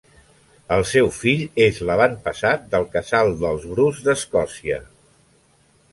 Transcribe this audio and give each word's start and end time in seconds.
El 0.75 0.85
seu 0.91 1.09
fill 1.17 1.43
és 1.65 1.81
l'avantpassat 1.89 2.65
del 2.73 2.89
casal 2.97 3.31
dels 3.45 3.69
Bruce 3.75 4.07
d'Escòcia. 4.11 4.85